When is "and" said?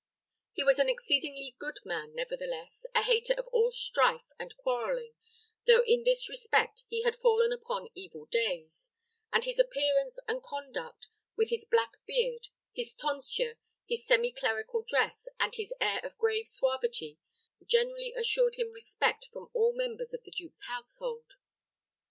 4.39-4.57, 9.31-9.43, 10.27-10.41, 15.39-15.53